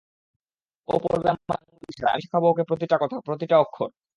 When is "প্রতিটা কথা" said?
2.69-3.15